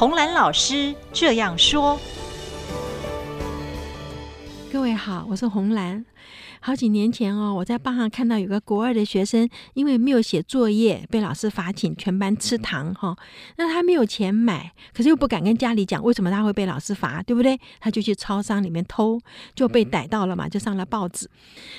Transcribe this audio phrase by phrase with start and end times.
[0.00, 2.00] 红蓝老师这样说
[5.00, 6.04] ：“好，我是红兰。”
[6.62, 13.16] 好几年前哦，我在报上看到有个国二的学生，因为没有写作业，被老师罚请全班吃糖哈。
[13.56, 17.58] 那他没有钱买，可是又不敢跟家里讲，为什么他会被老师罚，对不对？
[17.80, 19.18] 他就去超商里面偷，
[19.54, 21.26] 就被逮到了嘛，就上了报纸。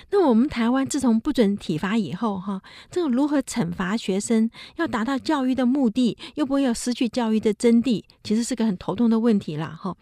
[0.10, 9.96] 那我们台湾自从不准体罚以后哈，这个如何惩罚学生，要达到教育的目的，又不会要失去教育的真谛，其实是个很头痛的问题了哈。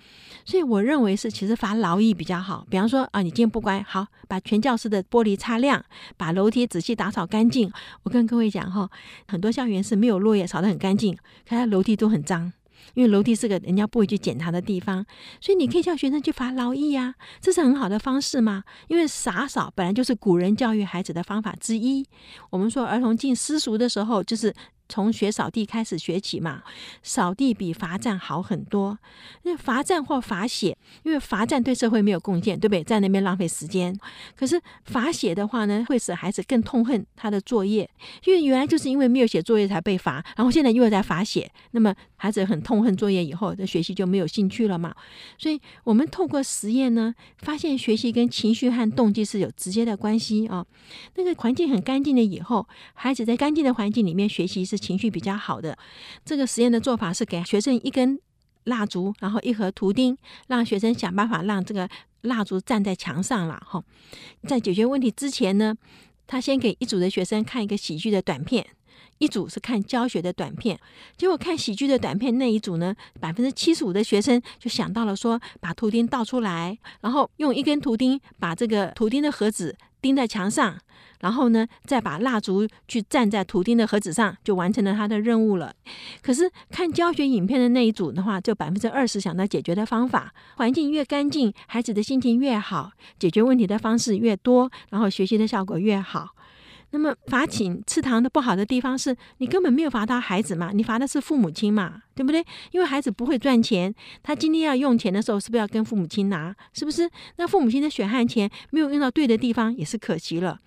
[0.45, 2.66] 所以我认为是，其实罚劳役比较好。
[2.70, 5.84] 比方说啊，你今天不乖，好，把全教室的玻璃擦亮，
[6.18, 7.72] 把楼梯仔细打扫干净。
[8.04, 8.90] 我跟各位讲哈，
[9.27, 12.52] 很多校园是没有落叶，扫得很干净，看它楼梯都很脏，
[12.94, 15.05] 因为楼梯是个人家不会去检查的地方，
[15.41, 18.63] 所以你可以叫学生去罚劳役呀，这是很好的方式嘛。
[18.88, 22.05] 因为洒扫本来就是古人教育孩子的方法之一。
[22.49, 24.54] 我们说儿童进私塾的时候，就是。
[24.89, 26.63] 从学扫地开始学起嘛，
[27.03, 28.98] 扫地比罚站好很多。
[29.43, 32.84] 因为罚站或罚写，因为罚站对社会没有贡献，对不对？
[32.84, 33.96] 在那边浪费时间。
[34.35, 37.87] 可是罚写的话呢，会使孩子更痛恨他的作业，
[38.26, 44.96] 因为原来就是因为没有写作业才被罚，然后现在又在罚写，那么孩子很痛恨作业，以后的学习就没有兴趣了嘛。
[45.37, 50.65] 所以我们透过实验呢，发现学习跟情绪和动机是有直接的关系啊。
[51.15, 54.79] 那个环境很干净了以后，孩子在干净的环境里面学习是。
[54.80, 55.77] 情绪比较好的
[56.24, 58.20] 这个实验的做法是给学生一根
[58.63, 61.90] 蜡烛，然后一盒图钉，让学生想办法让这个
[62.21, 63.84] 蜡烛站在墙上了哈。
[64.47, 65.75] 在解决问题之前呢，
[66.28, 68.66] 他先给一组的学生看一个喜剧的短片，
[69.19, 70.79] 一组是看教学的短片。
[71.16, 80.78] 结果看喜剧的短片那一组呢，百分之七十五的学生就想到了说，把图钉倒出来，然后用一根图钉把这个图钉的盒子钉在墙上。
[81.19, 85.73] 然后呢，再把蜡烛去站在图钉的盒子上，就完成了他的任务了。
[86.22, 90.34] 可是看教学影片的那一组的话，就百分之二十想到解决的方法。
[90.56, 96.29] 环境越干净，孩子的心情越好，解决问题的方式越多，然后学习的效果越好。
[96.92, 102.44] 那么罚请吃糖的不好的地方是，你根本没有罚到孩子嘛，你罚的是父母亲嘛，对不对？
[102.72, 106.56] 因为孩子不会赚钱，他今天要用钱的时候，是不是要跟父母亲拿？
[106.74, 107.10] 是不是？
[107.38, 110.60] 那父母亲的血汗钱没有用到对的地方，也是可惜了。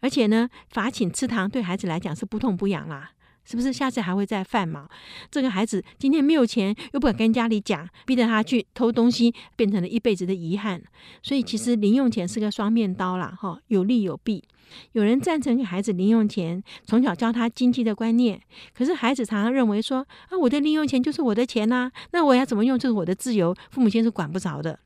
[0.00, 3.12] 而且呢，罚请吃糖对孩子来讲是不痛不痒啦。
[3.48, 4.86] 是不是下次还会再犯嘛？
[5.30, 10.82] 这个孩子今天没有钱，又不敢跟家里讲，逼着他去偷东西，变成了一辈子的遗憾。
[11.22, 14.44] 所以其实零用钱是个双面刀啦，哈，有利有弊。
[14.92, 18.38] 有人赞成给孩子零用钱，从小教他经济的观念。
[18.74, 24.78] 可是孩子常常认为说啊，我的零用钱就是我的钱呐，那我要怎么用就是我的自由，父母亲是管不着的。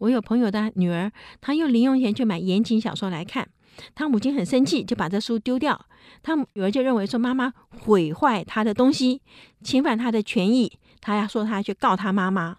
[0.00, 3.48] 我有朋友的女儿，她用零用钱去买言情小说来看。
[3.94, 5.86] 他母亲很生气，就把这书丢掉。
[6.22, 9.20] 他女儿就认为说妈妈毁坏他的东西，
[9.62, 10.78] 侵犯他的权益。
[11.06, 12.56] 他要说他去告他妈妈。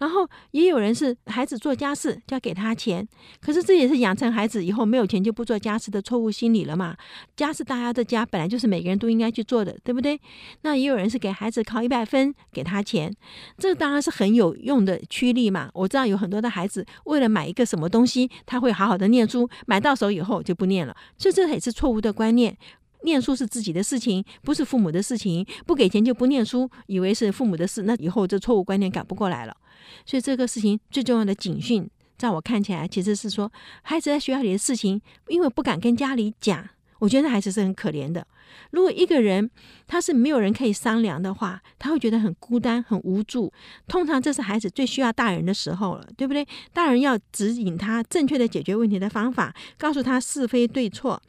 [0.00, 3.06] 然后也有人是孩子做家事就要给他钱，
[3.40, 6.96] 可是这也是养成孩子以后没有钱就不做家事的错误心理了嘛。
[7.36, 10.20] 家事大家的家本来就是每个人都应该去做的，对不对？
[10.62, 13.14] 那也有人是给孩子考一百分给他钱，
[13.56, 15.70] 这当然是很有用的驱力嘛。
[15.72, 22.56] 我知道有很多的孩子为了买一个什么东西，他会好好的念书，买到手以后就不念了，所以这也是错误的观念。
[23.04, 25.46] 念书是自己的事情，不是父母的事情。
[25.64, 29.56] 不给钱就不念书，以为是父母的事，那以后这错误观念改不过来了。
[30.04, 33.50] 所以这个事情最重要的警讯，在我看起来，其实是说
[33.82, 38.26] 孩子在学校里的事情，因为不敢跟家里讲，我觉得孩子是很可怜的。
[38.70, 39.50] 如果一个人
[39.86, 43.52] 他是没有人可以商量的话，他会觉得很孤单、很无助。
[43.86, 46.46] 通常这是孩子最需要大人的时候了，对不对？
[46.72, 51.20] 大人要指引他正确的解决问题的方法，告诉他是非对错。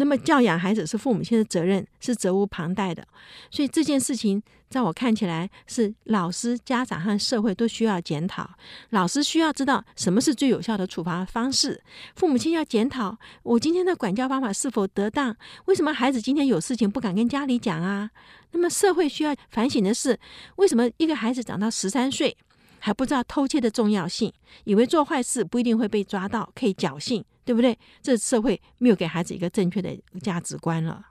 [0.00, 3.06] 那么教养孩子是父母亲的责任，是责无旁贷的。
[3.50, 8.48] 所以这件事情，在我看起来，是老师、家长和社会都需要检讨。
[8.88, 11.82] 老师需要知道什么是最有效的处罚方式，
[12.16, 15.36] 父母亲要检讨我今天的管教方法是否得当。
[15.66, 18.10] 为什么孩子今天有事情不敢跟家里讲啊？
[18.52, 20.18] 那么社会需要反省的是，
[20.56, 22.34] 为什么一个孩子长到十三岁
[22.80, 24.32] 还不知道偷窃的重要性，
[24.64, 27.24] 以为做坏事不一定会被抓到，可以侥幸。
[27.42, 27.76] 对不对？
[28.00, 31.04] 这社会没有给孩子一个正确的价值观了。